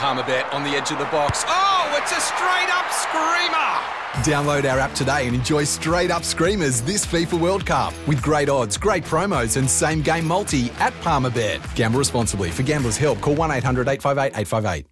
[0.00, 1.44] Palmerbet on the edge of the box.
[1.46, 3.70] Oh, it's a straight up screamer!
[4.24, 8.48] Download our app today and enjoy straight up screamers this FIFA World Cup with great
[8.48, 11.60] odds, great promos, and same game multi at Palmerbet.
[11.74, 12.50] Gamble responsibly.
[12.50, 14.86] For gamblers' help, call 1 800 858 858.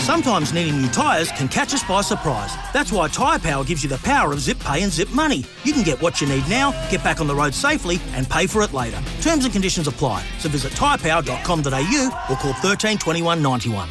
[0.00, 2.52] Sometimes needing new tyres can catch us by surprise.
[2.72, 5.44] That's why Tyre Power gives you the power of zip pay and zip money.
[5.62, 8.48] You can get what you need now, get back on the road safely, and pay
[8.48, 9.00] for it later.
[9.20, 10.24] Terms and conditions apply.
[10.40, 13.88] So visit tyrepower.com.au or call 13 21 91.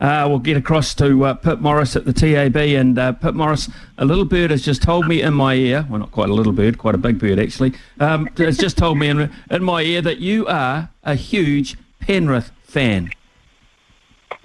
[0.00, 2.56] Uh, we'll get across to uh, Pip Morris at the TAB.
[2.56, 3.68] And uh, Pip Morris,
[3.98, 6.52] a little bird has just told me in my ear, well, not quite a little
[6.52, 10.00] bird, quite a big bird actually, um, has just told me in, in my ear
[10.00, 13.10] that you are a huge Penrith fan.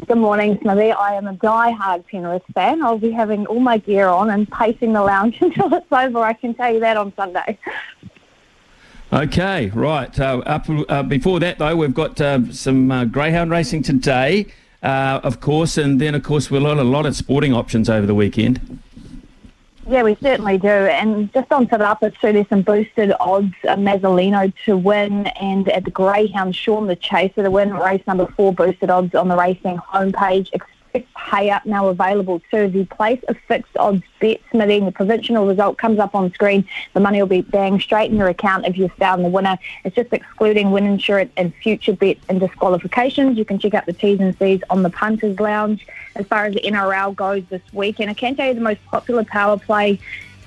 [0.08, 0.91] Good morning, Smithy.
[0.91, 2.84] I am a die-hard Penrith fan.
[2.84, 6.20] I'll be having all my gear on and pacing the lounge until it's over.
[6.20, 7.58] I can tell you that on Sunday.
[9.14, 10.20] Okay, right.
[10.20, 14.48] Uh, up, uh, before that, though, we've got uh, some uh, greyhound racing today,
[14.84, 18.06] uh, of course, and then, of course, we'll have a lot of sporting options over
[18.06, 18.80] the weekend.
[19.88, 20.67] Yeah, we certainly do.
[20.67, 23.54] And just on to the upper two, there's some boosted odds.
[23.67, 27.72] Uh, Mazzolino to win, and at the Greyhound, Sean the Chaser to win.
[27.72, 30.50] Race number four, boosted odds on the racing homepage.
[31.26, 32.58] Expect payout now available too.
[32.58, 36.32] If you place a fixed odds bet, Smithy, and the provisional result comes up on
[36.34, 39.58] screen, the money will be bang straight in your account if you've found the winner.
[39.84, 43.38] It's just excluding win insurance and future bets and disqualifications.
[43.38, 46.54] You can check out the T's and C's on the Punters Lounge as far as
[46.54, 48.00] the NRL goes this week.
[48.00, 50.00] And I can tell you the most popular power play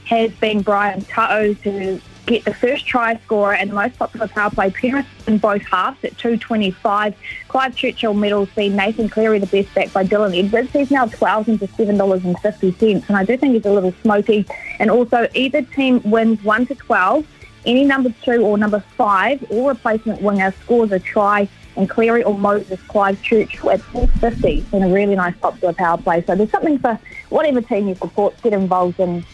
[0.05, 4.51] has been Brian To'o to get the first try scorer and the most popular power
[4.51, 7.15] play Penrith in both halves at 225.
[7.49, 10.71] Clive Churchill medals see Nathan Cleary the best back by Dylan Edwards.
[10.71, 14.47] He's now 12 into $7.50 and I do think he's a little smoky.
[14.79, 17.27] And also either team wins 1 to 12,
[17.65, 22.39] any number 2 or number 5 or replacement winger scores a try and Cleary or
[22.39, 26.23] Moses Clive Churchill at 450 in a really nice popular power play.
[26.27, 26.99] So there's something for
[27.31, 29.25] whatever team you support, get involved and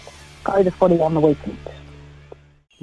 [0.44, 1.58] go to footy on the weekend.